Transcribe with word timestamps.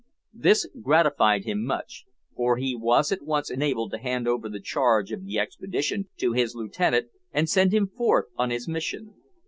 This 0.33 0.67
gratified 0.81 1.43
him 1.45 1.63
much, 1.63 2.05
for 2.35 2.57
he 2.57 2.75
was 2.75 3.11
at 3.11 3.21
once 3.21 3.51
enabled 3.51 3.91
to 3.91 3.99
hand 3.99 4.27
over 4.27 4.49
the 4.49 4.59
charge 4.59 5.11
of 5.11 5.25
the 5.25 5.37
expedition 5.37 6.09
to 6.17 6.33
his 6.33 6.55
lieutenant, 6.55 7.09
and 7.31 7.47
send 7.47 7.71
him 7.71 7.85
forth 7.85 8.25
on 8.35 8.49
his 8.49 8.67
mission. 8.67 9.13